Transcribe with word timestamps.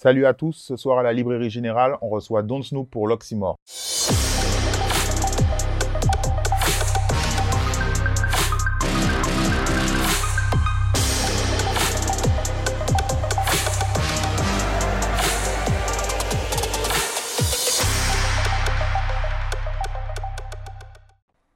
Salut 0.00 0.26
à 0.26 0.32
tous, 0.32 0.52
ce 0.52 0.76
soir 0.76 1.00
à 1.00 1.02
la 1.02 1.12
Librairie 1.12 1.50
Générale, 1.50 1.98
on 2.02 2.08
reçoit 2.08 2.44
Don 2.44 2.62
Snoop 2.62 2.88
pour 2.88 3.08
l'Oxymore. 3.08 3.56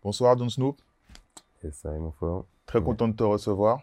Bonsoir 0.03 0.35
Don 0.35 0.49
Snoop. 0.49 0.81
C'est 1.61 1.73
ça, 1.73 1.93
mon 1.93 2.11
frère. 2.11 2.43
Très 2.67 2.83
content 2.83 3.07
de 3.07 3.15
te 3.15 3.23
recevoir. 3.23 3.83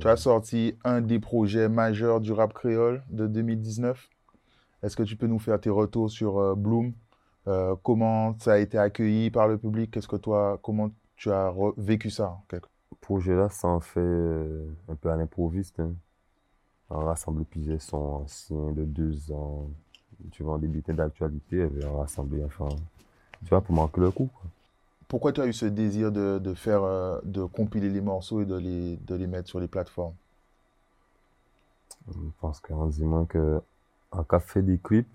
Tu 0.00 0.08
as 0.08 0.16
sorti 0.16 0.76
un 0.84 1.00
des 1.00 1.18
projets 1.18 1.68
majeurs 1.68 2.20
du 2.20 2.32
rap 2.32 2.52
créole 2.52 3.02
de 3.10 3.26
2019. 3.26 4.08
Est-ce 4.82 4.96
que 4.96 5.02
tu 5.02 5.16
peux 5.16 5.26
nous 5.26 5.38
faire 5.38 5.60
tes 5.60 5.70
retours 5.70 6.10
sur 6.10 6.38
euh, 6.38 6.54
Bloom? 6.54 6.92
Euh, 7.48 7.74
Comment 7.82 8.36
ça 8.38 8.54
a 8.54 8.58
été 8.58 8.78
accueilli 8.78 9.30
par 9.30 9.48
le 9.48 9.58
public? 9.58 9.90
Qu'est-ce 9.90 10.08
que 10.08 10.16
toi, 10.16 10.58
comment 10.62 10.90
tu 11.16 11.30
as 11.30 11.52
vécu 11.76 12.10
ça 12.10 12.38
Le 12.52 12.60
projet 13.00 13.34
là, 13.34 13.48
ça 13.48 13.68
en 13.68 13.80
fait 13.80 14.00
euh, 14.00 14.66
un 14.88 14.94
peu 14.94 15.10
à 15.10 15.16
l'improviste. 15.16 15.78
Hein. 15.80 15.92
On 16.90 16.98
rassemble 16.98 17.44
plusieurs 17.44 17.80
sons 17.80 18.22
anciens 18.24 18.72
de 18.72 18.84
deux 18.84 19.32
ans. 19.32 19.70
Tu 20.30 20.42
vois, 20.42 20.54
en 20.54 20.58
débuté 20.58 20.92
d'actualité, 20.92 21.66
on 21.86 21.98
rassemblé, 21.98 22.44
enfin, 22.44 22.68
tu 23.42 23.48
vois, 23.48 23.60
pour 23.60 23.74
manquer 23.74 24.00
le 24.00 24.10
coup. 24.10 24.28
Quoi 24.32 24.50
pourquoi 25.12 25.34
tu 25.34 25.42
as 25.42 25.46
eu 25.46 25.52
ce 25.52 25.66
désir 25.66 26.10
de, 26.10 26.54
faire, 26.54 26.84
euh, 26.84 27.20
de 27.24 27.44
compiler 27.44 27.90
les 27.90 28.00
morceaux 28.00 28.40
et 28.40 28.46
de 28.46 28.56
les, 28.56 28.96
de 28.96 29.14
les 29.14 29.26
mettre 29.26 29.46
sur 29.46 29.60
les 29.60 29.68
plateformes? 29.68 30.14
Pense 32.40 32.60
qu'on 32.60 32.86
dit 32.86 33.04
moins 33.04 33.26
que 33.26 33.60
en 34.10 34.24
cas 34.24 34.40
fait 34.40 34.62
des 34.62 34.78
clips, 34.78 35.06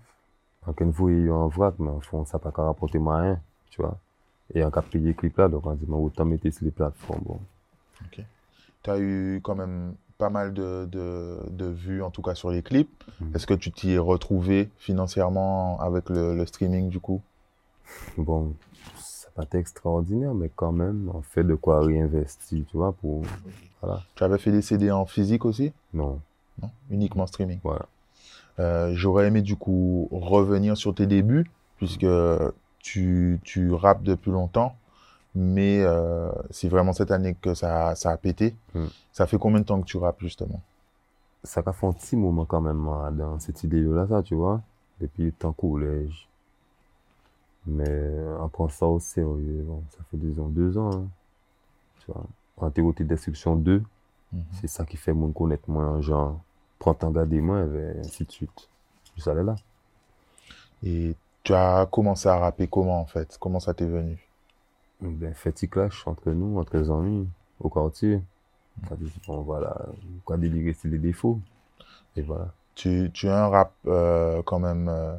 en 0.64 0.72
cas 0.72 0.84
vous 0.84 1.08
ayez 1.08 1.28
un 1.28 1.48
vrac, 1.48 1.74
mais 1.80 1.90
en 1.90 1.98
fond, 1.98 2.24
ça 2.24 2.38
n'a 2.38 2.48
pas 2.48 2.62
rapporter 2.62 3.00
rien, 3.04 3.40
tu 3.70 3.82
vois. 3.82 3.98
Et 4.54 4.62
en 4.62 4.70
fait 4.70 4.98
des 4.98 5.14
clips 5.14 5.36
là, 5.36 5.48
donc 5.48 5.66
on 5.66 5.74
dit, 5.74 5.84
autant 5.90 6.24
mettre 6.24 6.48
sur 6.48 6.64
les 6.64 6.70
plateformes. 6.70 7.22
Bon. 7.24 7.40
Ok. 8.04 8.22
Tu 8.84 8.90
as 8.90 9.00
eu 9.00 9.40
quand 9.42 9.56
même 9.56 9.94
pas 10.16 10.30
mal 10.30 10.54
de, 10.54 10.86
de, 10.86 11.66
vues, 11.66 12.04
en 12.04 12.12
tout 12.12 12.22
cas 12.22 12.36
sur 12.36 12.52
les 12.52 12.62
clips. 12.62 13.02
Mhm. 13.20 13.34
Est-ce 13.34 13.48
que 13.48 13.54
tu 13.54 13.72
t'y 13.72 13.94
es 13.94 13.98
retrouvé 13.98 14.70
financièrement 14.78 15.80
avec 15.80 16.08
le, 16.08 16.36
le 16.36 16.46
streaming 16.46 16.88
du 16.88 17.00
coup? 17.00 17.20
Bon, 18.16 18.54
pas 19.46 19.58
extraordinaire, 19.58 20.34
mais 20.34 20.50
quand 20.54 20.72
même, 20.72 21.10
on 21.14 21.22
fait 21.22 21.44
de 21.44 21.54
quoi 21.54 21.80
réinvestir, 21.80 22.64
tu 22.70 22.76
vois, 22.76 22.92
pour... 22.92 23.22
Voilà. 23.80 24.02
Tu 24.14 24.24
avais 24.24 24.38
fait 24.38 24.50
des 24.50 24.62
CD 24.62 24.90
en 24.90 25.06
physique 25.06 25.44
aussi? 25.44 25.72
Non. 25.94 26.20
Non, 26.60 26.70
uniquement 26.90 27.26
streaming. 27.26 27.60
Voilà. 27.62 27.86
Euh, 28.58 28.92
j'aurais 28.94 29.28
aimé 29.28 29.42
du 29.42 29.54
coup 29.54 30.08
revenir 30.10 30.76
sur 30.76 30.94
tes 30.94 31.06
débuts, 31.06 31.48
puisque 31.76 32.06
tu, 32.80 33.40
tu 33.44 33.72
rappes 33.72 34.02
depuis 34.02 34.32
longtemps, 34.32 34.74
mais 35.34 35.80
euh, 35.82 36.30
c'est 36.50 36.68
vraiment 36.68 36.92
cette 36.92 37.12
année 37.12 37.36
que 37.40 37.54
ça, 37.54 37.94
ça 37.94 38.10
a 38.10 38.16
pété. 38.16 38.56
Hmm. 38.74 38.86
Ça 39.12 39.26
fait 39.26 39.38
combien 39.38 39.60
de 39.60 39.64
temps 39.64 39.80
que 39.80 39.86
tu 39.86 39.98
rappes 39.98 40.20
justement? 40.20 40.60
Ça 41.44 41.62
a 41.64 41.72
fait 41.72 41.86
un 41.86 41.92
petit 41.92 42.16
moment 42.16 42.44
quand 42.44 42.60
même 42.60 42.88
dans 43.12 43.38
cette 43.38 43.62
idée-là, 43.62 44.08
ça, 44.08 44.22
tu 44.24 44.34
vois, 44.34 44.60
depuis 45.00 45.32
temps 45.32 45.52
collège. 45.52 46.28
Mais 47.68 48.10
on 48.40 48.48
prend 48.48 48.68
ça 48.68 48.86
au 48.86 48.98
sérieux. 48.98 49.62
Bon, 49.66 49.82
ça 49.90 49.98
fait 50.10 50.16
disons 50.16 50.48
deux 50.48 50.78
ans. 50.78 50.90
Hein. 50.92 51.06
Tu 52.00 52.12
vois, 52.12 52.24
en 52.56 52.70
théorie 52.70 53.04
destruction 53.04 53.56
2, 53.56 53.82
mhm. 54.32 54.42
c'est 54.60 54.68
ça 54.68 54.84
qui 54.84 54.96
fait 54.96 55.12
mon 55.12 55.30
connaître 55.30 55.68
moins. 55.70 56.00
Genre, 56.00 56.40
prends 56.78 56.94
ton 56.94 57.10
garder 57.10 57.40
moi, 57.40 57.60
et 57.60 58.00
ainsi 58.00 58.24
de 58.24 58.32
suite. 58.32 58.68
Je 59.16 59.28
allé 59.30 59.42
là. 59.42 59.56
Et 60.82 61.14
tu 61.42 61.54
as 61.54 61.86
commencé 61.90 62.28
à 62.28 62.38
rapper 62.38 62.68
comment 62.68 63.00
en 63.00 63.06
fait? 63.06 63.36
Comment 63.40 63.60
ça 63.60 63.74
t'est 63.74 63.86
venu? 63.86 64.18
Ben, 65.00 65.34
fait 65.34 65.52
clash 65.68 66.06
entre 66.06 66.30
nous, 66.30 66.58
entre 66.58 66.76
les 66.76 66.90
amis, 66.90 67.28
au 67.60 67.68
quartier. 67.68 68.20
On 68.90 68.94
dit, 68.94 69.12
bon 69.26 69.42
voilà, 69.42 69.76
quoi 70.24 70.36
délirer 70.36 70.72
c'est 70.72 70.88
les 70.88 70.98
défauts. 70.98 71.40
Et 72.16 72.22
voilà. 72.22 72.52
Tu, 72.74 73.10
tu 73.12 73.28
as 73.28 73.44
un 73.44 73.48
rap 73.48 73.72
euh, 73.86 74.42
quand 74.44 74.60
même. 74.60 74.88
Euh, 74.88 75.16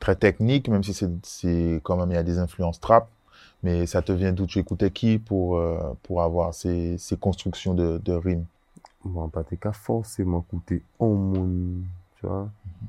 très 0.00 0.16
technique, 0.16 0.68
même 0.68 0.82
si 0.82 0.94
c'est 1.22 1.80
quand 1.84 1.96
même, 1.96 2.10
il 2.10 2.14
y 2.14 2.18
a 2.18 2.22
des 2.22 2.38
influences 2.38 2.80
trap. 2.80 3.08
Mais 3.62 3.86
ça 3.86 4.02
te 4.02 4.10
vient 4.10 4.32
d'où? 4.32 4.46
Tu 4.46 4.58
écoutais 4.58 4.90
qui 4.90 5.18
pour, 5.18 5.58
euh, 5.58 5.92
pour 6.02 6.22
avoir 6.22 6.54
ces, 6.54 6.96
ces 6.98 7.16
constructions 7.16 7.74
de, 7.74 7.98
de 7.98 8.12
rimes? 8.12 8.46
Bon, 9.04 9.28
pas 9.28 9.44
t'es 9.44 9.56
qu'à 9.56 9.72
forcément 9.72 10.44
écouter 10.48 10.82
un 10.98 11.06
monde, 11.06 11.82
tu 12.18 12.26
vois. 12.26 12.44
Mm-hmm. 12.44 12.86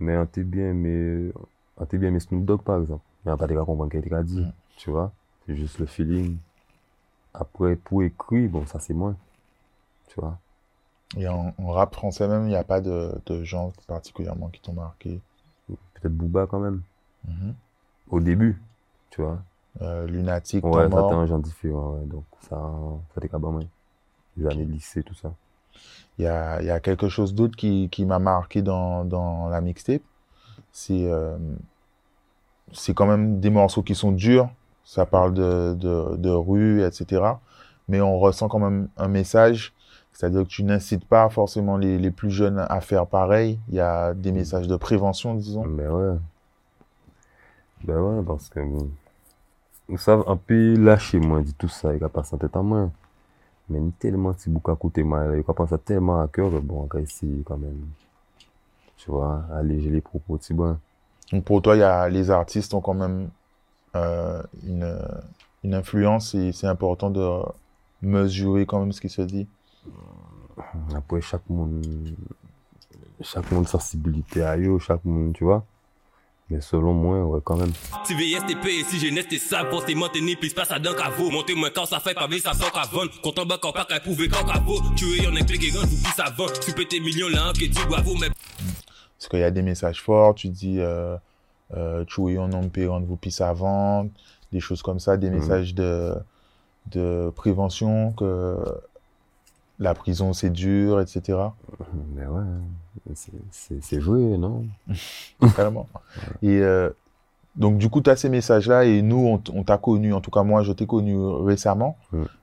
Mais 0.00 0.16
on 0.16 0.26
t'est 0.26 0.44
bien, 0.44 0.72
mais 0.72 1.30
on 1.76 1.84
t'est 1.84 1.98
bien, 1.98 2.10
mais 2.10 2.20
Snoop 2.20 2.44
Dogg, 2.44 2.62
par 2.62 2.80
exemple. 2.80 3.02
Mais 3.24 3.32
on 3.32 3.36
pas 3.36 3.46
t'es 3.46 3.54
qu'à 3.54 3.64
comprendre 3.64 3.90
qu'il 3.90 4.08
t'a 4.08 4.22
dit, 4.22 4.40
mm. 4.40 4.52
tu 4.78 4.90
vois. 4.90 5.12
C'est 5.46 5.56
juste 5.56 5.78
le 5.78 5.86
feeling. 5.86 6.38
Après, 7.34 7.76
pour 7.76 8.02
écrire, 8.02 8.48
bon, 8.50 8.66
ça 8.66 8.80
c'est 8.80 8.94
moins, 8.94 9.16
tu 10.08 10.20
vois. 10.20 10.38
Et 11.16 11.28
en, 11.28 11.52
rap 11.58 11.94
français 11.94 12.26
même, 12.28 12.44
il 12.44 12.50
n'y 12.50 12.56
a 12.56 12.64
pas 12.64 12.80
de, 12.80 13.12
de 13.26 13.44
gens 13.44 13.72
particulièrement 13.86 14.48
qui 14.48 14.60
t'ont 14.60 14.72
marqué? 14.72 15.20
Peut-être 15.94 16.14
Booba 16.14 16.46
quand 16.46 16.60
même. 16.60 16.82
Mhm. 17.28 17.54
Au 18.10 18.20
début, 18.20 18.60
tu 19.10 19.22
vois. 19.22 19.38
Euh, 19.82 20.06
lunatique, 20.06 20.64
Ouais, 20.64 20.90
ça 20.90 20.96
un 20.96 21.26
genre 21.26 21.38
différent, 21.38 21.94
ouais. 21.94 22.06
Donc, 22.06 22.24
ça, 22.40 22.60
ça 23.14 23.20
t'est 23.20 23.28
quand 23.28 23.60
Les 24.36 24.46
années 24.46 24.64
lycée, 24.64 25.02
tout 25.02 25.14
ça. 25.14 25.32
Il 26.18 26.24
y 26.24 26.28
a, 26.28 26.60
y 26.62 26.70
a, 26.70 26.80
quelque 26.80 27.08
chose 27.08 27.34
d'autre 27.34 27.56
qui, 27.56 27.88
qui 27.90 28.04
m'a 28.04 28.18
marqué 28.18 28.62
dans, 28.62 29.04
dans 29.04 29.48
la 29.48 29.60
mixtape. 29.60 30.02
C'est 30.72 31.06
euh, 31.10 31.38
c'est 32.72 32.94
quand 32.94 33.06
même 33.06 33.40
des 33.40 33.50
morceaux 33.50 33.82
qui 33.82 33.94
sont 33.94 34.12
durs. 34.12 34.50
Ça 34.84 35.06
parle 35.06 35.34
de, 35.34 35.74
de, 35.74 36.16
de 36.16 36.30
rue, 36.30 36.82
etc. 36.82 37.22
Mais 37.88 38.00
on 38.00 38.18
ressent 38.18 38.48
quand 38.48 38.58
même 38.58 38.88
un 38.96 39.08
message 39.08 39.72
c'est-à-dire 40.20 40.42
que 40.42 40.48
tu 40.48 40.64
n'incites 40.64 41.06
pas 41.06 41.30
forcément 41.30 41.78
les, 41.78 41.96
les, 41.96 42.10
plus 42.10 42.30
jeunes 42.30 42.58
à 42.58 42.82
faire 42.82 43.06
pareil. 43.06 43.58
Il 43.70 43.76
y 43.76 43.80
a 43.80 44.12
des 44.12 44.32
messages 44.32 44.68
de 44.68 44.76
prévention, 44.76 45.32
disons. 45.34 45.66
Ben 45.66 45.90
ouais. 45.90 46.18
Ben 47.84 47.98
ouais, 47.98 48.22
parce 48.22 48.50
que 48.50 48.60
vous 49.88 49.96
savez, 49.96 50.22
un 50.26 50.36
peu 50.36 50.76
lâcher 50.76 51.18
moi 51.20 51.40
dit 51.40 51.54
tout 51.54 51.68
ça, 51.68 51.94
il 51.96 52.04
a 52.04 52.10
pas 52.10 52.22
tête 52.22 52.54
en 52.54 52.62
main. 52.62 52.92
Mais 53.70 53.80
tellement 53.98 54.34
si 54.36 54.50
beaucoup 54.50 54.70
à 54.70 54.76
côté 54.76 55.02
moi, 55.02 55.24
il 55.34 55.40
a 55.40 55.54
pensé 55.54 55.78
tellement 55.78 56.20
à 56.20 56.28
cœur, 56.28 56.50
bon, 56.60 56.86
on 56.92 56.98
essayer 56.98 57.42
quand 57.42 57.56
même. 57.56 57.86
Tu 58.98 59.10
vois, 59.10 59.42
alléger 59.54 59.88
les 59.88 60.02
propos, 60.02 60.36
tu 60.36 60.52
vois. 60.52 60.76
Donc 61.32 61.44
pour 61.44 61.62
toi, 61.62 61.76
y 61.76 61.82
a, 61.82 62.06
les 62.10 62.30
artistes 62.30 62.74
ont 62.74 62.82
quand 62.82 62.92
même 62.92 63.30
euh, 63.96 64.42
une, 64.66 64.98
une 65.64 65.72
influence 65.72 66.34
et 66.34 66.52
c'est 66.52 66.66
important 66.66 67.08
de 67.08 67.40
mesurer 68.02 68.66
quand 68.66 68.80
même 68.80 68.92
ce 68.92 69.00
qui 69.00 69.08
se 69.08 69.22
dit. 69.22 69.48
Après, 70.94 71.20
chaque 71.20 71.48
monde, 71.48 71.84
chaque 73.22 73.50
monde 73.50 73.68
sensibilité 73.68 74.42
à 74.42 74.56
eux, 74.56 74.78
chaque 74.78 75.04
monde, 75.04 75.34
tu 75.34 75.44
vois. 75.44 75.64
Mais 76.50 76.60
selon 76.60 76.92
moi, 76.92 77.24
ouais, 77.24 77.40
quand 77.44 77.56
même. 77.56 77.72
Si 78.04 78.14
VSTP 78.14 78.66
et 78.66 78.84
si 78.84 78.98
jeunesse 78.98 79.28
t'es 79.28 79.38
sale, 79.38 79.70
forcément 79.70 80.08
t'es 80.08 80.20
ni 80.20 80.34
plus 80.34 80.52
pas 80.52 80.64
ça 80.64 80.80
d'un 80.80 80.94
cavo. 80.94 81.30
Montez 81.30 81.54
moi 81.54 81.70
quand 81.72 81.86
ça 81.86 82.00
fait 82.00 82.12
pas 82.12 82.28
ça 82.42 82.54
sort 82.54 82.72
qu'à 82.72 82.82
vendre. 82.90 83.12
Quand 83.22 83.38
on 83.38 83.46
bat 83.46 83.58
quand 83.62 83.72
pas 83.72 83.84
qu'à 83.84 84.00
prouver 84.00 84.28
quand 84.28 84.44
cavo. 84.44 84.80
Tu 84.96 85.22
es 85.22 85.28
en 85.28 85.36
éclair 85.36 85.60
et 85.62 85.70
vous 85.70 85.86
plus 85.86 86.12
ça 86.16 86.30
vend. 86.36 86.46
Tu 86.64 86.72
peux 86.72 86.84
tes 86.84 86.98
millions 86.98 87.28
là, 87.28 87.52
que 87.52 87.66
tu 87.66 87.86
bravo, 87.86 88.14
mais. 88.20 88.30
Parce 89.16 89.28
qu'il 89.28 89.38
y 89.38 89.44
a 89.44 89.50
des 89.52 89.62
messages 89.62 90.02
forts, 90.02 90.34
tu 90.34 90.48
dis, 90.48 90.80
euh, 90.80 91.16
euh, 91.76 92.04
tu 92.06 92.32
es 92.32 92.38
en 92.38 92.50
homme 92.52 92.70
vous 93.06 93.16
pisse 93.16 93.40
à 93.40 93.52
vendre, 93.52 94.10
des 94.50 94.60
choses 94.60 94.82
comme 94.82 94.98
ça, 94.98 95.16
des 95.16 95.30
mhm. 95.30 95.36
messages 95.38 95.74
de, 95.74 96.14
de 96.86 97.30
prévention 97.36 98.12
que 98.12 98.56
la 99.80 99.94
prison 99.94 100.32
c'est 100.32 100.50
dur, 100.50 101.00
etc. 101.00 101.38
Mais 102.14 102.26
ouais, 102.26 102.42
c'est 103.50 104.00
joué, 104.00 104.36
non? 104.36 104.66
Carrément. 105.56 105.88
Et 106.42 106.60
euh, 106.60 106.90
donc 107.56 107.78
du 107.78 107.88
coup, 107.88 108.00
tu 108.00 108.10
as 108.10 108.16
ces 108.16 108.28
messages-là 108.28 108.84
et 108.84 109.02
nous, 109.02 109.40
on, 109.52 109.64
t'a 109.64 109.78
connu, 109.78 110.12
en 110.12 110.20
tout 110.20 110.30
cas 110.30 110.42
moi, 110.42 110.62
je 110.62 110.72
t'ai 110.72 110.86
connu 110.86 111.16
récemment. 111.18 111.96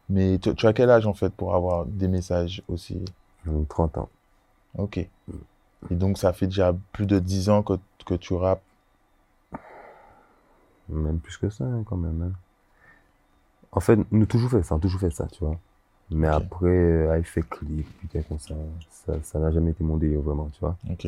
Mais 0.09 0.39
tu, 0.39 0.65
as 0.65 0.73
quel 0.73 0.89
âge 0.89 1.05
en 1.05 1.13
fait 1.13 1.29
pour 1.29 1.55
avoir 1.55 1.85
des 1.85 2.07
messages 2.07 2.63
aussi? 2.67 2.99
30 3.69 3.99
ans. 3.99 4.09
Ok. 4.77 4.97
Et 4.97 5.09
donc 5.95 6.17
ça 6.17 6.33
fait 6.33 6.47
déjà 6.47 6.75
plus 6.91 7.05
de 7.05 7.19
10 7.19 7.49
ans 7.49 7.63
que, 7.63 7.73
que 8.05 8.15
tu 8.15 8.33
rappes? 8.33 8.61
Même 10.89 11.19
plus 11.19 11.37
que 11.37 11.49
ça, 11.49 11.65
hein, 11.65 11.83
quand 11.85 11.97
même. 11.97 12.21
Hein. 12.21 12.31
En 13.71 13.79
fait, 13.79 13.99
nous 14.11 14.25
toujours 14.25 14.49
fait 14.49 14.63
ça, 14.63 14.77
toujours 14.79 14.99
fait 14.99 15.11
ça, 15.11 15.27
tu 15.27 15.43
vois. 15.43 15.57
Mais 16.09 16.27
après, 16.27 16.67
euh, 16.67 17.17
il 17.17 17.23
fait 17.23 17.41
clip, 17.41 17.85
puis 17.99 18.23
comme 18.23 18.39
ça, 18.39 18.55
ça 19.23 19.39
n'a 19.39 19.51
jamais 19.51 19.71
été 19.71 19.83
mon 19.83 19.97
délire 19.97 20.21
vraiment, 20.21 20.49
tu 20.53 20.59
vois. 20.61 20.77
Ok. 20.89 21.07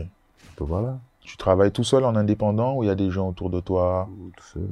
Donc 0.57 0.67
voilà. 0.67 0.99
Tu 1.21 1.37
travailles 1.37 1.71
tout 1.71 1.83
seul 1.83 2.03
en 2.05 2.15
indépendant 2.15 2.75
ou 2.75 2.83
il 2.83 2.87
y 2.87 2.89
a 2.89 2.95
des 2.95 3.11
gens 3.11 3.29
autour 3.29 3.49
de 3.49 3.59
toi? 3.59 4.09
Tout 4.35 4.43
seul. 4.43 4.67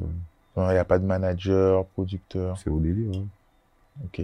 Il 0.57 0.63
n'y 0.63 0.77
a 0.77 0.85
pas 0.85 0.99
de 0.99 1.05
manager, 1.05 1.85
producteur? 1.85 2.57
C'est 2.57 2.69
au 2.69 2.79
délire, 2.79 3.11
hein. 3.15 3.25
Ok. 4.05 4.21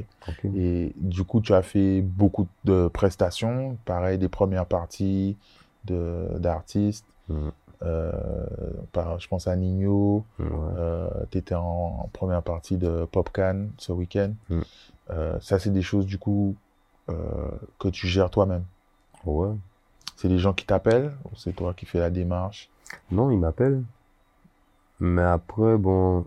Et 0.56 0.94
du 0.98 1.24
coup, 1.24 1.42
tu 1.42 1.54
as 1.54 1.62
fait 1.62 2.02
beaucoup 2.02 2.48
de 2.64 2.88
prestations, 2.88 3.78
pareil, 3.86 4.18
des 4.18 4.30
premières 4.30 4.66
parties, 4.66 5.38
d'artistes. 5.86 7.06
Mm. 7.30 7.50
Euh, 7.84 8.12
par, 8.94 9.20
je 9.20 9.28
pense 9.28 9.48
à 9.48 9.56
Nino. 9.56 10.24
Ouais. 10.40 10.46
Euh, 10.78 11.10
tu 11.32 11.38
étais 11.38 11.56
en, 11.56 11.62
en 12.04 12.10
première 12.14 12.42
partie 12.42 12.78
de 12.78 13.06
Popcan 13.12 13.68
ce 13.78 13.92
week-end. 13.92 14.32
Mm. 14.50 14.62
Euh, 15.10 15.40
ça, 15.42 15.60
c'est 15.60 15.70
des 15.70 15.82
choses, 15.82 16.06
du 16.06 16.18
coup, 16.18 16.56
euh, 17.10 17.50
que 17.80 17.90
tu 17.90 18.08
gères 18.08 18.30
toi-même. 18.30 18.64
Ouais. 19.26 19.54
C'est 20.16 20.28
les 20.28 20.38
gens 20.38 20.54
qui 20.54 20.66
t'appellent 20.66 21.14
ou 21.26 21.36
c'est 21.36 21.54
toi 21.54 21.74
qui 21.74 21.86
fais 21.86 22.00
la 22.00 22.10
démarche? 22.10 22.70
Non, 23.12 23.32
il 23.32 23.40
m'appelle. 23.40 23.84
Mais 25.00 25.24
après, 25.24 25.78
bon, 25.78 26.26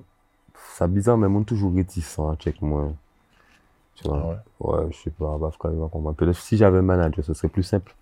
c'est 0.75 0.90
bizarre, 0.90 1.17
mais 1.17 1.28
moi, 1.28 1.43
toujours 1.44 1.75
réticent 1.75 2.19
à 2.19 2.37
check 2.37 2.61
moi. 2.61 2.93
Tu 3.94 4.06
vois? 4.06 4.20
Ah 4.23 4.28
ouais? 4.28 4.84
Ouais, 4.84 4.93
je 4.93 4.99
sais 4.99 5.11
pas, 5.11 5.38
bah, 5.38 5.50
il 5.64 5.70
va 5.70 5.88
comprendre. 5.88 6.14
Peut-être 6.14 6.37
si 6.37 6.56
j'avais 6.56 6.78
un 6.78 6.82
manager, 6.82 7.25
ce 7.25 7.32
serait 7.32 7.49
plus 7.49 7.62
simple. 7.62 7.94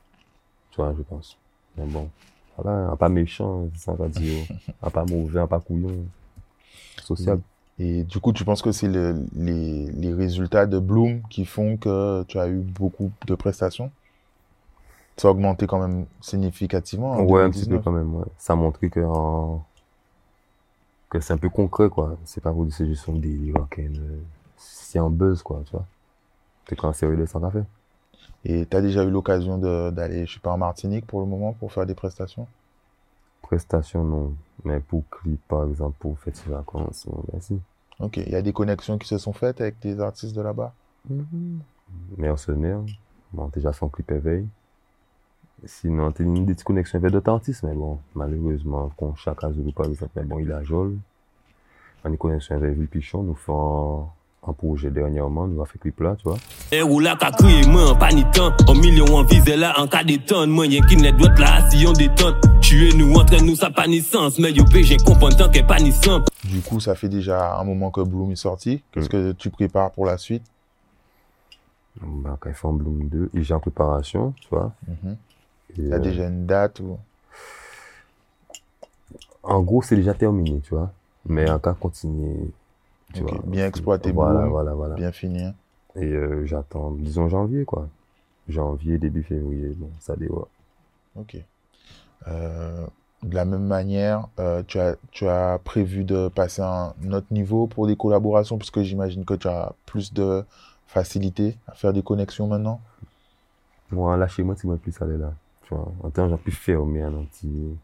Tu 0.70 0.76
vois, 0.76 0.92
je 0.96 1.02
pense. 1.02 1.38
Mais 1.76 1.84
bon, 1.84 2.08
voilà, 2.56 2.90
un 2.90 2.96
pas 2.96 3.08
méchant, 3.08 3.68
c'est 3.74 3.84
ça 3.84 3.94
qu'on 3.94 4.08
dit. 4.08 4.48
Un 4.82 4.90
pas 4.90 5.04
mauvais, 5.04 5.40
un 5.40 5.46
pas 5.46 5.60
couillon. 5.60 6.04
Social. 7.02 7.40
Et 7.78 8.02
du 8.04 8.18
coup, 8.20 8.32
tu 8.32 8.44
penses 8.44 8.62
que 8.62 8.72
c'est 8.72 8.88
le- 8.88 9.26
les, 9.34 9.86
les 9.92 10.12
résultats 10.12 10.66
de 10.66 10.78
Bloom 10.80 11.22
qui 11.30 11.44
font 11.44 11.76
que 11.76 12.24
tu 12.24 12.38
as 12.40 12.48
eu 12.48 12.58
beaucoup 12.60 13.12
de 13.26 13.34
prestations? 13.36 13.92
Ça 15.16 15.26
a 15.26 15.30
augmenté 15.32 15.66
quand 15.66 15.80
même 15.80 16.06
significativement 16.20 17.18
en 17.18 17.24
Ouais, 17.24 17.42
un 17.42 17.50
petit 17.50 17.66
peu 17.66 17.78
2019. 17.78 17.82
quand 17.82 17.90
même, 17.92 18.14
ouais. 18.14 18.24
Ça 18.38 18.54
montre 18.56 18.78
que, 18.86 19.00
en- 19.00 19.64
que 21.10 21.20
c'est 21.20 21.32
un 21.32 21.38
peu 21.38 21.48
concret, 21.50 21.88
quoi. 21.88 22.16
C'est 22.24 22.42
pas 22.42 22.52
dire 22.52 22.74
c'est 22.74 22.86
juste 22.86 23.08
ok, 23.08 23.78
mais 23.78 24.18
c'est 24.56 24.98
un 24.98 25.10
buzz, 25.10 25.42
quoi, 25.42 25.62
tu 25.64 25.72
vois. 25.72 25.86
C'est 26.68 26.76
quand 26.76 26.92
c'est 26.92 27.06
le 27.08 27.26
sans 27.26 27.40
café. 27.40 27.60
Et 28.44 28.64
tu 28.66 28.76
as 28.76 28.80
déjà 28.80 29.02
eu 29.02 29.10
l'occasion 29.10 29.58
de- 29.58 29.90
d'aller, 29.90 30.24
je 30.26 30.34
sais 30.34 30.40
pas, 30.40 30.52
en 30.52 30.58
Martinique 30.58 31.04
pour 31.06 31.18
le 31.20 31.26
moment 31.26 31.52
pour 31.52 31.72
faire 31.72 31.84
des 31.84 31.96
prestations? 31.96 32.46
Prestation, 33.44 34.02
non. 34.04 34.34
Mais 34.64 34.80
pour 34.80 35.04
clip, 35.10 35.40
par 35.46 35.68
exemple, 35.68 35.96
pour 35.98 36.18
fêter 36.18 36.40
les 36.46 36.54
vacances, 36.54 37.06
bon, 37.06 37.22
si. 37.40 37.60
Ok. 38.00 38.16
Il 38.16 38.30
y 38.30 38.34
a 38.34 38.42
des 38.42 38.52
connexions 38.52 38.98
qui 38.98 39.06
se 39.06 39.18
sont 39.18 39.32
faites 39.32 39.60
avec 39.60 39.78
des 39.80 40.00
artistes 40.00 40.34
de 40.34 40.40
là-bas? 40.40 40.72
Mercenaire, 42.16 42.80
bon, 43.32 43.48
déjà 43.48 43.72
son 43.72 43.88
clip 43.88 44.10
éveil. 44.10 44.48
Sinon, 45.66 46.10
t'as 46.10 46.24
une 46.24 46.46
petite 46.46 46.64
connexion 46.64 46.98
avec 46.98 47.12
d'autres 47.12 47.30
artistes, 47.30 47.62
mais 47.62 47.74
bon, 47.74 47.98
malheureusement, 48.14 48.90
comme 48.98 49.14
Chaka 49.16 49.52
Zulu, 49.52 49.72
par 49.72 49.86
exemple, 49.86 50.12
mais 50.16 50.24
bon, 50.24 50.38
il 50.38 50.50
a 50.50 50.62
Jol. 50.62 50.96
On 52.02 52.06
a 52.06 52.10
une 52.10 52.18
connexion 52.18 52.56
avec 52.56 52.74
Ville 52.74 52.88
Pichon, 52.88 53.22
nous 53.22 53.34
faisons 53.34 54.08
un 54.46 54.52
projet 54.52 54.90
dernièrement, 54.90 55.46
nous 55.46 55.54
avons 55.56 55.64
fait 55.64 55.78
clip 55.78 56.00
là, 56.00 56.16
tu 56.18 56.24
vois. 56.28 56.36
E 56.72 56.82
ou 56.82 57.00
la 57.00 57.14
ka 57.16 57.30
kriye 57.32 57.64
mwen 57.68 57.86
an 57.92 57.98
panitan 58.00 58.52
An 58.68 58.76
milyon 58.80 59.14
an 59.16 59.24
vize 59.30 59.56
la 59.56 59.72
an 59.80 59.88
ka 59.88 60.02
detan 60.04 60.50
Mwen 60.52 60.72
yen 60.72 60.84
ki 60.88 60.98
net 61.00 61.16
dwet 61.16 61.38
la 61.40 61.62
si 61.70 61.80
yon 61.84 61.96
detan 61.96 62.36
Tue 62.64 62.90
nou 62.98 63.16
entre 63.20 63.40
nou 63.44 63.56
sa 63.56 63.70
pa 63.74 63.86
ni 63.88 64.00
sens 64.04 64.38
Men 64.42 64.54
yo 64.56 64.64
pe 64.68 64.82
jen 64.84 65.00
kompon 65.04 65.32
tan 65.38 65.52
ke 65.54 65.62
pa 65.66 65.78
ni 65.80 65.92
Du 66.44 66.60
coup, 66.60 66.80
ça 66.80 66.94
fait 66.94 67.08
déjà 67.08 67.56
un 67.58 67.64
moment 67.64 67.90
que 67.90 68.02
Bloom 68.02 68.32
est 68.32 68.36
sorti. 68.36 68.82
Qu'est-ce 68.92 69.06
Mm. 69.06 69.08
que 69.08 69.32
tu 69.32 69.50
prépares 69.50 69.90
pour 69.92 70.04
la 70.06 70.18
suite? 70.18 70.42
Bah, 72.02 72.36
quand 72.40 72.50
ils 72.50 72.54
font 72.54 72.72
Bloom 72.72 73.08
2, 73.08 73.30
il 73.32 73.40
est 73.40 73.52
en 73.52 73.60
préparation, 73.60 74.34
tu 74.40 74.48
vois. 74.50 74.72
Mhm. 74.88 75.16
Et, 75.78 75.88
T'as 75.90 75.96
euh, 75.96 75.98
déjà 76.00 76.26
une 76.26 76.44
date 76.46 76.80
ou? 76.80 76.98
En 79.42 79.60
gros, 79.62 79.82
c'est 79.82 79.96
déjà 79.96 80.12
terminé, 80.14 80.60
tu 80.64 80.74
vois. 80.74 80.90
Mais 81.26 81.48
en 81.50 81.58
cas, 81.58 81.72
continuer, 81.74 82.50
tu 83.14 83.22
vois. 83.22 83.40
bien 83.46 83.66
exploiter 83.66 84.12
Voilà, 84.12 84.46
voilà, 84.46 84.74
voilà. 84.74 84.94
bien 84.94 85.12
finir 85.12 85.54
Et 85.96 86.04
euh, 86.04 86.44
j'attends, 86.46 86.90
disons 86.92 87.28
janvier, 87.28 87.64
quoi. 87.64 87.88
Janvier, 88.48 88.98
début 88.98 89.22
février, 89.22 89.68
bon, 89.76 89.90
ça 90.00 90.16
dévoile. 90.16 90.44
Ok. 91.16 91.36
Euh, 92.28 92.86
de 93.22 93.34
la 93.34 93.44
même 93.44 93.64
manière, 93.64 94.28
euh, 94.38 94.62
tu 94.66 94.78
as, 94.78 94.96
tu 95.10 95.26
as 95.26 95.58
prévu 95.64 96.04
de 96.04 96.28
passer 96.28 96.60
à 96.62 96.94
un 97.02 97.12
autre 97.12 97.28
niveau 97.30 97.66
pour 97.66 97.86
des 97.86 97.96
collaborations, 97.96 98.58
puisque 98.58 98.82
j'imagine 98.82 99.24
que 99.24 99.34
tu 99.34 99.48
as 99.48 99.72
plus 99.86 100.12
de 100.12 100.44
facilité 100.86 101.56
à 101.66 101.72
faire 101.72 101.92
des 101.92 102.02
connexions 102.02 102.46
maintenant? 102.46 102.80
Moi, 103.90 104.16
là, 104.16 104.28
chez 104.28 104.42
moi, 104.42 104.54
c'est 104.58 104.66
moi 104.66 104.76
plus 104.76 105.00
aller 105.00 105.16
là. 105.16 105.32
Tu 105.62 105.74
vois, 105.74 105.90
en 106.02 106.10
temps, 106.10 106.28
j'ai 106.28 106.36
pu 106.36 106.50
fermer 106.50 107.02
un 107.02 107.12
petit. 107.24 107.76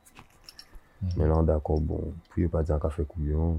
Mais 1.17 1.27
là, 1.27 1.43
d'accord, 1.43 1.81
bon, 1.81 2.13
puis 2.31 2.47
pas 2.49 2.63
dire 2.63 2.79
qu'à 2.79 2.91
faire 2.91 3.07
couillon. 3.07 3.57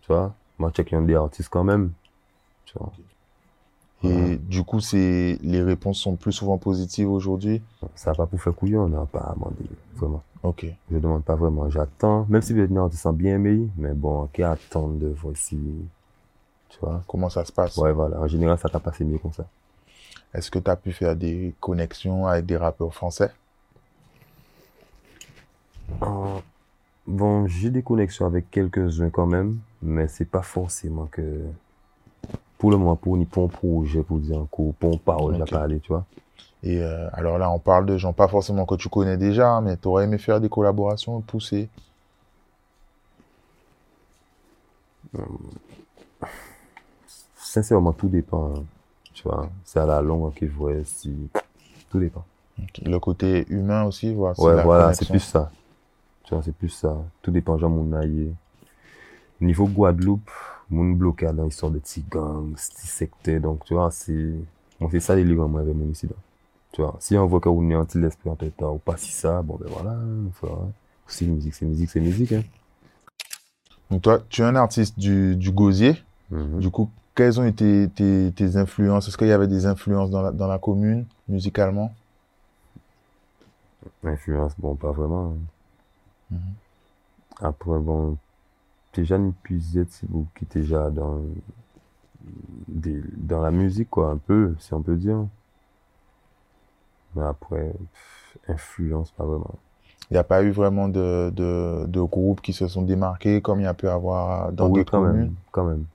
Tu 0.00 0.08
vois, 0.08 0.34
moi, 0.58 0.70
check 0.70 0.92
un 0.92 1.02
des 1.02 1.14
artistes 1.14 1.48
quand 1.50 1.64
même. 1.64 1.92
Tu 2.66 2.78
vois, 2.78 2.92
Et 4.04 4.08
Ouais. 4.08 4.36
du 4.36 4.62
coup, 4.64 4.80
c'est, 4.80 5.38
les 5.42 5.62
réponses 5.62 5.98
sont 6.00 6.16
plus 6.16 6.32
souvent 6.32 6.58
positives 6.58 7.10
aujourd'hui? 7.10 7.62
ça 7.94 8.10
va 8.10 8.16
pas 8.18 8.26
pour 8.26 8.40
faire 8.40 8.54
couillon, 8.54 8.82
on 8.84 8.88
n'a 8.88 9.06
pas 9.06 9.32
demandé, 9.34 9.64
vraiment. 9.96 10.22
Ok. 10.42 10.66
Je 10.90 10.98
demande 10.98 11.24
pas 11.24 11.34
vraiment, 11.36 11.70
j'attends. 11.70 12.26
Même 12.28 12.42
si 12.42 12.52
les 12.52 12.76
artistes 12.76 13.02
sont 13.02 13.12
bien 13.12 13.36
aimés, 13.36 13.68
mais 13.76 13.92
bon, 13.94 14.28
qui 14.32 14.42
attendent 14.42 14.98
de 14.98 15.08
voir 15.08 15.34
si. 15.36 15.58
Tu 16.68 16.78
vois, 16.80 17.02
Comment 17.08 17.30
ça 17.30 17.44
se 17.44 17.52
passe? 17.52 17.76
Ouais, 17.78 17.92
voilà. 17.92 18.20
En 18.20 18.26
général, 18.26 18.58
ça 18.58 18.68
t'a 18.68 18.80
passé 18.80 19.04
mieux 19.04 19.18
comme 19.18 19.32
ça. 19.32 19.46
Est-ce 20.34 20.50
que 20.50 20.58
tu 20.58 20.70
as 20.70 20.76
pu 20.76 20.92
faire 20.92 21.16
des 21.16 21.54
connexions 21.60 22.26
avec 22.26 22.46
des 22.46 22.56
rappeurs 22.56 22.94
français? 22.94 23.30
Euh, 26.02 26.33
Bon, 27.06 27.46
j'ai 27.46 27.70
des 27.70 27.82
connexions 27.82 28.26
avec 28.26 28.50
quelques-uns 28.50 29.10
quand 29.10 29.26
même, 29.26 29.58
mais 29.82 30.08
c'est 30.08 30.24
pas 30.24 30.42
forcément 30.42 31.06
que. 31.06 31.42
Pour 32.58 32.70
le 32.70 32.78
moment, 32.78 32.96
pour 32.96 33.16
ni 33.18 33.26
pour 33.26 33.44
un 33.44 33.48
projet, 33.48 34.02
pour 34.02 34.18
dire 34.18 34.38
un 34.38 34.46
coup, 34.46 34.74
pour 34.78 34.92
une 34.92 34.98
parole 34.98 35.34
Ok. 35.34 35.40
à 35.42 35.46
parler, 35.46 35.80
tu 35.80 35.88
vois. 35.88 36.04
Et 36.62 36.80
euh, 36.80 37.08
alors 37.12 37.36
là, 37.36 37.50
on 37.50 37.58
parle 37.58 37.84
de 37.84 37.98
gens 37.98 38.14
pas 38.14 38.26
forcément 38.28 38.64
que 38.64 38.76
tu 38.76 38.88
connais 38.88 39.18
déjà, 39.18 39.50
hein, 39.50 39.60
mais 39.60 39.76
tu 39.76 39.86
aurais 39.86 40.04
aimé 40.04 40.16
faire 40.16 40.40
des 40.40 40.48
collaborations 40.48 41.20
poussées. 41.20 41.68
Sincèrement, 47.36 47.92
tout 47.92 48.08
dépend. 48.08 48.52
hein. 48.56 48.62
Tu 49.12 49.22
vois, 49.24 49.48
c'est 49.64 49.78
à 49.78 49.86
la 49.86 50.00
longue 50.02 50.34
qu'il 50.34 50.48
voit 50.48 50.72
si. 50.84 51.12
Tout 51.90 52.00
dépend. 52.00 52.24
Le 52.84 52.98
côté 52.98 53.44
humain 53.48 53.84
aussi, 53.84 54.12
voir 54.12 54.38
Ouais, 54.40 54.62
voilà, 54.62 54.92
c'est 54.94 55.08
plus 55.08 55.20
ça. 55.20 55.50
Tu 56.24 56.34
vois, 56.34 56.42
c'est 56.42 56.54
plus 56.54 56.68
ça. 56.70 56.96
Tout 57.22 57.30
dépend, 57.30 57.58
genre, 57.58 57.70
mon 57.70 57.92
aïe. 57.92 58.32
Niveau 59.40 59.66
Guadeloupe, 59.66 60.30
mon 60.70 60.90
bloqué 60.92 61.26
dans 61.32 61.44
l'histoire 61.44 61.70
de 61.72 61.78
petits 61.78 62.04
gangs, 62.10 62.54
petits 62.54 62.86
secteurs. 62.86 63.40
Donc, 63.40 63.64
tu 63.64 63.74
vois, 63.74 63.90
c'est. 63.90 64.32
Bon, 64.80 64.88
c'est 64.90 65.00
ça 65.00 65.14
les 65.14 65.24
liens, 65.24 65.46
moi, 65.46 65.60
avec 65.60 65.74
mon 65.74 65.90
incident. 65.90 66.14
Tu 66.72 66.82
vois, 66.82 66.96
si 67.00 67.16
on 67.16 67.26
voit 67.26 67.40
qu'on 67.40 67.68
est 67.70 67.74
anti 67.76 67.98
l'esprit 67.98 68.30
en 68.30 68.36
tête, 68.36 68.54
ou 68.62 68.78
pas 68.78 68.96
si 68.96 69.12
ça, 69.12 69.42
bon, 69.42 69.56
ben 69.60 69.68
voilà. 69.70 69.96
faut- 70.34 70.70
C'est 71.06 71.26
musique, 71.26 71.54
c'est 71.54 71.66
musique, 71.66 71.90
c'est 71.90 72.00
musique, 72.00 72.32
hein. 72.32 72.42
Donc 73.90 74.02
toi, 74.02 74.20
tu 74.28 74.42
es 74.42 74.44
un 74.44 74.56
artiste 74.56 74.98
du, 74.98 75.36
du 75.36 75.52
gosier. 75.52 75.96
Mhm. 76.30 76.58
Du 76.60 76.70
coup, 76.70 76.90
quelles 77.14 77.38
ont 77.40 77.44
été 77.46 77.88
tes, 77.94 78.32
tes 78.34 78.56
influences? 78.56 79.08
Est-ce 79.08 79.16
qu'il 79.18 79.28
y 79.28 79.32
avait 79.32 79.46
des 79.46 79.66
influences 79.66 80.10
dans 80.10 80.22
la, 80.22 80.32
dans 80.32 80.48
la 80.48 80.58
commune, 80.58 81.04
musicalement? 81.28 81.92
Influence, 84.02 84.52
bon, 84.58 84.74
pas 84.74 84.92
vraiment. 84.92 85.36
Mhm. 86.30 86.54
Après, 87.40 87.78
bon, 87.78 88.18
déjà, 88.94 89.16
une 89.16 89.34
puisette, 89.34 89.90
c'est 89.92 90.08
vous 90.10 90.26
qui 90.36 90.44
était 90.44 90.60
déjà 90.60 90.90
dans, 90.90 91.22
des, 92.68 93.00
dans 93.16 93.40
la 93.40 93.50
musique, 93.50 93.90
quoi, 93.90 94.10
un 94.10 94.16
peu, 94.16 94.54
si 94.58 94.72
on 94.74 94.82
peut 94.82 94.96
dire. 94.96 95.26
Mais 97.14 97.22
après, 97.24 97.72
pff, 97.72 98.38
influence, 98.48 99.10
pas 99.12 99.24
vraiment. 99.24 99.58
Il 100.10 100.14
n'y 100.14 100.18
a 100.18 100.24
pas 100.24 100.42
eu 100.42 100.50
vraiment 100.50 100.88
de, 100.88 101.30
de, 101.34 101.86
de 101.86 102.00
groupes 102.02 102.40
qui 102.40 102.52
se 102.52 102.68
sont 102.68 102.82
démarqués 102.82 103.42
comme 103.42 103.60
il 103.60 103.64
y 103.64 103.66
a 103.66 103.74
pu 103.74 103.88
avoir 103.88 104.52
dans 104.52 104.68
oui, 104.68 104.70
d'autres 104.70 104.90
quand 104.90 105.00
communes? 105.00 105.30
même, 105.30 105.34
quand 105.52 105.64
même. 105.64 105.86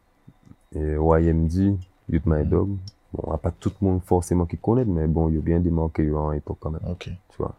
Et 0.76 0.98
YMD, 0.98 1.78
Youth 2.10 2.26
My 2.26 2.44
Mhm. 2.44 2.46
Dog, 2.46 2.78
bon, 3.14 3.32
a 3.32 3.38
pas 3.38 3.52
tout 3.52 3.72
le 3.82 3.88
monde 3.88 4.04
forcément 4.04 4.46
qui 4.46 4.58
connaît, 4.58 4.86
mais 4.86 5.08
bon, 5.08 5.30
il 5.30 5.36
y 5.36 5.38
a 5.40 5.42
bien 5.42 5.60
démarqué 5.60 6.12
en 6.14 6.32
époque 6.34 6.58
quand 6.62 6.72
même, 6.72 6.82
Ok. 6.82 7.10
tu 7.32 7.38
vois. 7.40 7.56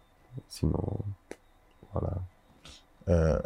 Sinon, 0.48 0.82
voilà. 1.92 2.18
Euh, 3.08 3.38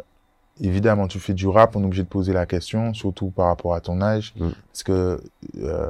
évidemment, 0.61 1.07
tu 1.07 1.19
fais 1.19 1.33
du 1.33 1.47
rap, 1.47 1.75
on 1.75 1.81
est 1.81 1.85
obligé 1.85 2.03
de 2.03 2.07
poser 2.07 2.33
la 2.33 2.45
question, 2.45 2.93
surtout 2.93 3.29
par 3.29 3.47
rapport 3.47 3.73
à 3.73 3.81
ton 3.81 4.01
âge. 4.01 4.33
Mm. 4.37 4.47
Est-ce 4.47 4.83
que 4.83 5.21
euh, 5.59 5.89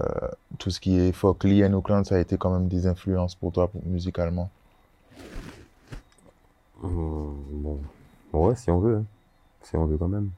tout 0.58 0.70
ce 0.70 0.80
qui 0.80 0.98
est 1.00 1.12
folk, 1.12 1.44
Lee 1.44 1.66
and 1.66 1.74
Oakland, 1.74 2.06
ça 2.06 2.16
a 2.16 2.20
été 2.20 2.38
quand 2.38 2.52
même 2.52 2.68
des 2.68 2.88
influences 2.88 3.36
pour 3.36 3.52
toi 3.52 3.70
musicalement 3.86 4.50
bon, 6.82 7.80
ouais, 8.34 8.56
si 8.56 8.70
on 8.70 8.80
veut, 8.80 8.98
hein. 8.98 9.04
si 9.64 9.76
on 9.76 9.86
veut 9.86 9.98
quand 9.98 10.08
même. 10.08 10.30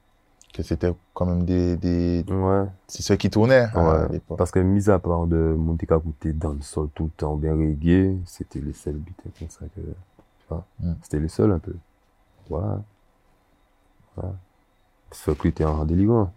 Que 0.54 0.62
c'était 0.62 0.92
quand 1.14 1.26
même 1.26 1.44
des... 1.44 1.76
des... 1.76 2.24
Ouais. 2.32 2.64
C'est 2.86 3.02
ceux 3.02 3.16
qui 3.16 3.28
tournaient 3.30 3.68
à 3.74 3.84
Ouais, 4.02 4.08
l'époque. 4.12 4.38
parce 4.38 4.50
que 4.50 4.58
mis 4.60 4.88
à 4.88 4.98
part 4.98 5.26
de 5.26 5.36
monter 5.36 5.86
dans 6.32 6.52
le 6.52 6.62
sol 6.62 6.88
tout 6.94 7.04
le 7.04 7.10
temps, 7.10 7.36
bien 7.36 7.52
reggae, 7.52 8.16
c'était 8.24 8.60
les 8.60 8.72
seuls 8.72 8.94
beats 8.96 9.30
comme 9.38 9.48
ça 9.50 9.66
que, 9.66 9.80
tu 9.80 10.46
vois, 10.48 10.64
Mm. 10.80 10.92
c'était 11.02 11.20
les 11.20 11.28
seuls 11.28 11.52
un 11.52 11.58
peu. 11.58 11.74
Voilà. 12.48 12.80
Voilà. 14.18 14.34
Sauf 15.12 15.38
que 15.38 15.48
t'es 15.48 15.64
en 15.64 15.84
délivrant. 15.84 16.32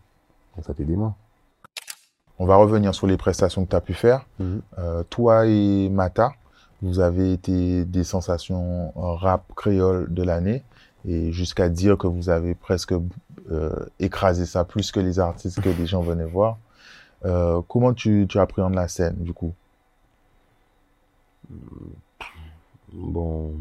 Donc 0.55 0.65
ça 0.65 0.73
t'est 0.73 0.85
dément. 0.85 1.15
On 2.39 2.45
va 2.45 2.55
revenir 2.55 2.95
sur 2.95 3.07
les 3.07 3.17
prestations 3.17 3.65
que 3.65 3.69
tu 3.69 3.75
as 3.75 3.81
pu 3.81 3.93
faire. 3.93 4.25
Mhm. 4.39 4.61
Euh, 4.79 5.03
toi 5.09 5.45
et 5.47 5.89
Mata, 5.89 6.33
vous 6.81 6.99
avez 6.99 7.33
été 7.33 7.85
des 7.85 8.03
sensations 8.03 8.91
rap 8.95 9.43
créole 9.55 10.11
de 10.13 10.23
l'année 10.23 10.63
et 11.05 11.31
jusqu'à 11.31 11.69
dire 11.69 11.97
que 11.97 12.07
vous 12.07 12.29
avez 12.29 12.55
presque 12.55 12.93
euh, 13.51 13.85
écrasé 13.99 14.45
ça 14.45 14.63
plus 14.65 14.91
que 14.91 14.99
les 14.99 15.19
artistes 15.19 15.61
que 15.61 15.69
les 15.69 15.85
gens 15.85 16.01
venaient 16.01 16.25
voir. 16.25 16.57
Euh, 17.25 17.61
comment 17.67 17.93
tu, 17.93 18.25
tu 18.27 18.39
appréhendes 18.39 18.75
la 18.75 18.87
scène 18.87 19.15
du 19.17 19.33
coup? 19.33 19.53
Bon. 22.93 23.53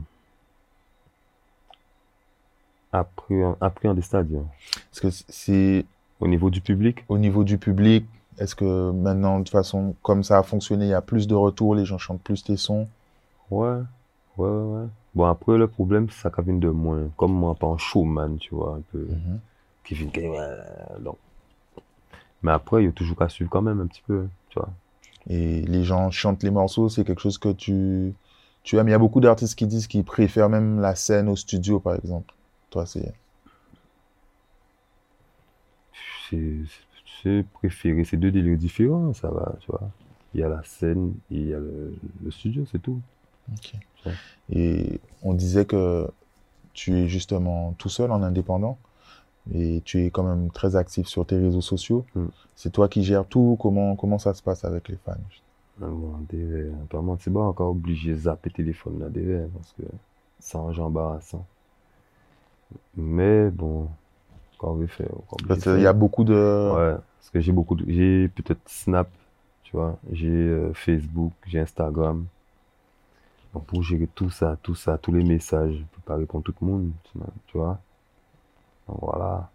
Appréhender 2.92 3.94
des 3.94 4.02
stades. 4.02 4.32
Est-ce 4.32 5.00
que 5.00 5.10
c'est. 5.10 5.84
Au 6.18 6.26
niveau 6.26 6.50
du 6.50 6.60
public? 6.60 7.04
Au 7.08 7.18
niveau 7.18 7.44
du 7.44 7.56
public, 7.56 8.04
est-ce 8.38 8.54
que 8.54 8.90
maintenant, 8.90 9.38
de 9.38 9.44
toute 9.44 9.52
façon, 9.52 9.94
comme 10.02 10.22
ça 10.22 10.38
a 10.38 10.42
fonctionné, 10.42 10.86
il 10.86 10.90
y 10.90 10.94
a 10.94 11.00
plus 11.00 11.26
de 11.26 11.34
retours, 11.34 11.74
les 11.74 11.84
gens 11.84 11.98
chantent 11.98 12.22
plus 12.22 12.42
tes 12.42 12.56
sons? 12.56 12.88
Ouais, 13.50 13.78
ouais, 14.36 14.48
ouais. 14.48 14.86
Bon, 15.14 15.24
après, 15.24 15.58
le 15.58 15.66
problème, 15.66 16.08
c'est 16.10 16.22
ça 16.22 16.42
vient 16.42 16.54
de 16.54 16.68
moins. 16.68 17.08
Comme 17.16 17.32
moi, 17.32 17.54
pas 17.54 17.66
un 17.66 17.78
showman, 17.78 18.38
tu 18.38 18.54
vois, 18.54 18.76
un 18.76 18.82
peu. 18.92 18.98
Mm 18.98 19.38
Qui 19.84 19.94
vient. 19.94 20.10
Donc. 21.00 21.16
Mais 22.42 22.52
après, 22.52 22.82
il 22.82 22.86
y 22.86 22.88
a 22.88 22.92
toujours 22.92 23.16
qu'à 23.16 23.28
suivre 23.28 23.50
quand 23.50 23.62
même 23.62 23.80
un 23.80 23.86
petit 23.86 24.02
peu, 24.06 24.26
tu 24.48 24.58
vois. 24.58 24.70
Et 25.28 25.62
les 25.62 25.84
gens 25.84 26.10
chantent 26.10 26.42
les 26.42 26.50
morceaux, 26.50 26.88
c'est 26.88 27.04
quelque 27.04 27.20
chose 27.20 27.38
que 27.38 27.52
tu, 27.52 28.14
tu 28.62 28.76
aimes. 28.78 28.88
Il 28.88 28.92
y 28.92 28.94
a 28.94 28.98
beaucoup 28.98 29.20
d'artistes 29.20 29.54
qui 29.54 29.66
disent 29.66 29.86
qu'ils 29.86 30.04
préfèrent 30.04 30.48
même 30.48 30.80
la 30.80 30.94
scène 30.94 31.28
au 31.28 31.36
studio, 31.36 31.80
par 31.80 31.96
exemple. 31.96 32.32
Toi, 32.70 32.86
c'est. 32.86 33.12
C'est 37.22 37.44
préféré. 37.54 38.04
C'est 38.04 38.16
deux 38.16 38.30
délires 38.30 38.56
différents, 38.56 39.12
ça 39.12 39.30
va, 39.30 39.56
tu 39.60 39.70
vois. 39.70 39.90
Il 40.32 40.40
y 40.40 40.44
a 40.44 40.48
la 40.48 40.62
scène 40.62 41.14
et 41.30 41.36
il 41.36 41.48
y 41.48 41.54
a 41.54 41.58
le, 41.58 41.92
studio, 42.30 42.64
c'est 42.70 42.78
tout. 42.78 43.00
Ok. 43.52 43.74
Et 44.50 45.00
on 45.22 45.34
disait 45.34 45.64
que 45.64 46.08
tu 46.72 46.96
es 46.96 47.08
justement 47.08 47.74
tout 47.78 47.88
seul 47.88 48.12
en 48.12 48.22
indépendant 48.22 48.78
et 49.52 49.82
tu 49.84 50.04
es 50.04 50.10
quand 50.10 50.22
même 50.22 50.50
très 50.52 50.76
actif 50.76 51.08
sur 51.08 51.26
tes 51.26 51.36
réseaux 51.36 51.60
sociaux. 51.60 52.06
Mm. 52.14 52.26
C'est 52.54 52.70
toi 52.70 52.88
qui 52.88 53.02
gères 53.02 53.26
tout. 53.26 53.58
Comment, 53.60 53.96
comment 53.96 54.18
ça 54.18 54.32
se 54.34 54.42
passe 54.42 54.64
avec 54.64 54.88
les 54.88 54.96
fans? 55.04 55.14
Ah 55.82 55.86
bon, 55.86 56.14
Apparemment, 56.84 57.16
c'est 57.18 57.32
pas 57.32 57.40
encore 57.40 57.70
obligé 57.70 58.12
de 58.12 58.18
zapper 58.18 58.50
téléphone 58.50 59.00
là, 59.00 59.08
parce 59.54 59.72
que 59.72 59.82
c'est 60.38 60.58
un 60.58 60.72
genre 60.72 60.86
embarrassant. 60.86 61.44
Mais 62.96 63.50
bon, 63.50 63.88
quand 64.58 64.70
on 64.70 64.74
veut 64.74 64.86
faire. 64.86 65.08
Il 65.48 65.80
y 65.80 65.86
a 65.86 65.92
beaucoup 65.92 66.24
de. 66.24 66.34
Ouais, 66.34 66.96
parce 67.18 67.30
que 67.32 67.40
j'ai 67.40 67.52
beaucoup 67.52 67.74
de. 67.74 67.84
J'ai 67.90 68.28
peut-être 68.28 68.60
Snap, 68.66 69.08
tu 69.62 69.76
vois, 69.76 69.96
j'ai 70.12 70.28
euh, 70.28 70.72
Facebook, 70.74 71.32
j'ai 71.46 71.60
Instagram. 71.60 72.26
Donc 73.54 73.64
pour 73.64 73.82
gérer 73.82 74.08
tout 74.14 74.30
ça, 74.30 74.56
tout 74.62 74.74
ça, 74.74 74.98
tous 74.98 75.12
les 75.12 75.24
messages, 75.24 75.74
je 75.74 75.82
peux 75.82 76.02
pas 76.04 76.16
répondre 76.16 76.44
tout 76.44 76.54
le 76.60 76.66
monde, 76.66 76.90
tu 77.46 77.58
vois. 77.58 77.78
Donc 78.88 78.98
voilà. 79.00 79.50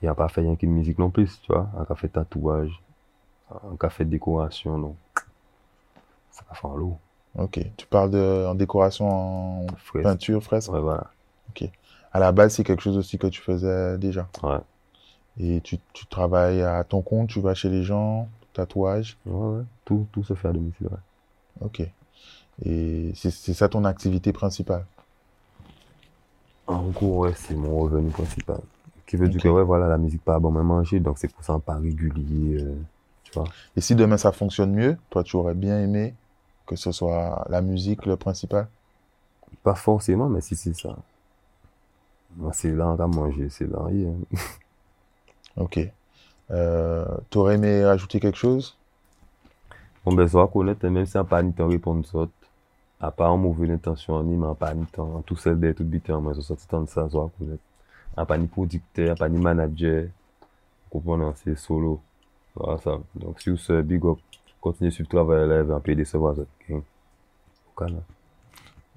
Il 0.00 0.04
n'y 0.04 0.08
a 0.08 0.14
pas 0.14 0.28
fait 0.28 0.42
rien 0.42 0.56
qu'une 0.56 0.72
musique 0.72 0.98
non 0.98 1.10
plus, 1.10 1.40
tu 1.42 1.52
vois. 1.52 1.68
Un 1.78 1.84
café 1.84 2.08
tatouage, 2.08 2.82
un 3.50 3.76
café 3.76 4.04
décoration, 4.04 4.78
donc 4.78 4.96
ça 6.30 6.44
va 6.48 6.54
faire 6.54 6.70
l'eau. 6.70 6.98
Ok. 7.38 7.60
Tu 7.76 7.86
parles 7.86 8.10
de 8.10 8.46
en 8.46 8.54
décoration 8.54 9.64
en 9.64 9.66
peinture, 10.02 10.42
fresque 10.42 10.72
Ouais, 10.72 10.80
voilà. 10.80 11.10
Ok. 11.50 11.68
À 12.16 12.18
la 12.18 12.32
base, 12.32 12.54
c'est 12.54 12.64
quelque 12.64 12.82
chose 12.82 12.96
aussi 12.96 13.18
que 13.18 13.26
tu 13.26 13.42
faisais 13.42 13.98
déjà. 13.98 14.26
Ouais. 14.42 14.56
Et 15.38 15.60
tu, 15.60 15.76
tu 15.92 16.06
travailles 16.06 16.62
à 16.62 16.82
ton 16.82 17.02
compte, 17.02 17.28
tu 17.28 17.42
vas 17.42 17.52
chez 17.52 17.68
les 17.68 17.82
gens, 17.82 18.26
tatouage 18.54 19.18
Ouais, 19.26 19.58
ouais. 19.58 19.64
Tout, 19.84 20.06
tout 20.12 20.24
se 20.24 20.32
fait 20.32 20.48
à 20.48 20.52
domicile, 20.52 20.86
ouais. 20.86 21.60
Ok. 21.60 21.82
Et 22.64 23.12
c'est 23.14 23.52
ça 23.52 23.68
ton 23.68 23.84
activité 23.84 24.32
principale? 24.32 24.86
En 26.66 26.84
gros, 26.84 27.18
ouais, 27.18 27.34
c'est 27.36 27.54
mon 27.54 27.80
revenu 27.80 28.08
principal. 28.08 28.60
Qui 29.06 29.16
veut 29.16 29.28
dire 29.28 29.42
que, 29.42 29.48
ouais, 29.48 29.62
voilà, 29.62 29.86
la 29.86 29.98
musique 29.98 30.22
pas 30.24 30.38
bon 30.38 30.50
manger, 30.50 31.00
donc 31.00 31.18
c'est 31.18 31.28
pour 31.28 31.44
ça 31.44 31.58
pas 31.58 31.74
régulier, 31.74 32.62
euh, 32.62 32.76
tu 33.24 33.32
vois. 33.34 33.44
Et 33.76 33.82
si 33.82 33.94
demain 33.94 34.16
ça 34.16 34.32
fonctionne 34.32 34.72
mieux, 34.72 34.96
toi, 35.10 35.22
tu 35.22 35.36
aurais 35.36 35.52
bien 35.52 35.78
aimé 35.82 36.14
que 36.64 36.76
ce 36.76 36.92
soit 36.92 37.44
la 37.50 37.60
musique 37.60 38.06
le 38.06 38.16
principal? 38.16 38.68
Pas 39.62 39.74
forcément, 39.74 40.30
mais 40.30 40.40
si 40.40 40.56
c'est 40.56 40.72
ça. 40.72 40.96
C'est 42.52 42.72
là 42.72 42.96
à 42.98 43.06
manger, 43.06 43.48
c'est 43.48 43.66
là 43.66 43.86
ok. 45.56 45.80
Euh, 46.50 47.04
tu 47.30 47.38
aurais 47.38 47.54
aimé 47.54 47.82
ajouter 47.84 48.20
quelque 48.20 48.38
chose? 48.38 48.76
Bon, 50.04 50.12
ben, 50.12 50.28
ça 50.28 50.38
va 50.38 50.46
connaître, 50.46 50.86
même 50.86 51.06
si 51.06 51.16
on 51.16 51.20
n'a 51.20 51.24
pas 51.24 51.42
ni 51.42 51.52
temps 51.52 51.66
répondre 51.66 52.06
ça, 52.06 52.28
à 53.00 53.10
part 53.10 53.32
en 53.32 53.38
mauvaise 53.38 53.70
intention, 53.70 54.22
ni 54.22 54.36
mais 54.36 54.54
pas 54.54 54.74
ni 54.74 54.86
temps, 54.86 55.22
tout 55.26 55.36
seul 55.36 55.58
d'être 55.58 55.78
tout 55.78 55.84
bitin, 55.84 56.20
moi, 56.20 56.32
je 56.34 56.40
sorti 56.40 56.66
tant 56.68 56.82
de 56.82 56.88
ça, 56.88 57.08
ça 57.08 57.18
va 57.18 57.28
connaître. 57.38 57.62
A 58.16 58.24
pas 58.24 58.38
ni 58.38 58.46
producteur, 58.46 59.16
pas 59.16 59.28
ni 59.28 59.38
manager, 59.38 60.08
comprenez, 60.90 61.30
c'est 61.44 61.56
solo. 61.58 62.00
Voilà 62.54 62.78
ça. 62.78 62.98
Donc, 63.14 63.40
si 63.40 63.50
vous 63.50 63.72
êtes 63.72 63.86
big 63.86 64.04
up, 64.06 64.18
continuez 64.60 64.90
sur 64.90 65.02
le 65.02 65.08
travail 65.08 65.48
là, 65.48 65.60
et 65.60 65.80
puis 65.82 65.96
décevoir 65.96 66.36
ça. 66.36 66.42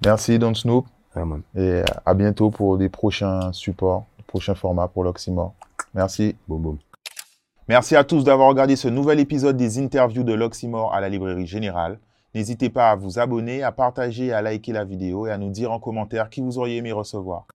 Merci, 0.04 0.38
Don 0.38 0.54
Snoop. 0.54 0.86
Man. 1.16 1.42
Et 1.56 1.82
à 2.06 2.14
bientôt 2.14 2.50
pour 2.50 2.78
des 2.78 2.88
prochains 2.88 3.52
supports, 3.52 4.06
prochains 4.26 4.54
formats 4.54 4.88
pour 4.88 5.04
l'Oxymore. 5.04 5.54
Merci. 5.94 6.36
Boum, 6.46 6.62
boum. 6.62 6.78
Merci 7.68 7.96
à 7.96 8.04
tous 8.04 8.24
d'avoir 8.24 8.48
regardé 8.48 8.76
ce 8.76 8.88
nouvel 8.88 9.20
épisode 9.20 9.56
des 9.56 9.78
interviews 9.78 10.24
de 10.24 10.32
l'Oxymore 10.32 10.94
à 10.94 11.00
la 11.00 11.08
librairie 11.08 11.46
générale. 11.46 11.98
N'hésitez 12.34 12.70
pas 12.70 12.90
à 12.90 12.96
vous 12.96 13.18
abonner, 13.18 13.62
à 13.62 13.72
partager, 13.72 14.32
à 14.32 14.40
liker 14.40 14.72
la 14.72 14.84
vidéo 14.84 15.26
et 15.26 15.32
à 15.32 15.38
nous 15.38 15.50
dire 15.50 15.72
en 15.72 15.80
commentaire 15.80 16.30
qui 16.30 16.40
vous 16.40 16.58
auriez 16.58 16.76
aimé 16.76 16.92
recevoir. 16.92 17.46